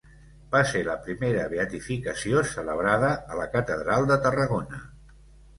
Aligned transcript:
Va 0.53 0.59
ser 0.69 0.79
la 0.87 0.95
primera 1.07 1.43
beatificació 1.51 2.43
celebrada 2.53 3.13
a 3.35 3.39
la 3.43 3.47
Catedral 3.57 4.11
de 4.15 4.19
Tarragona. 4.25 4.83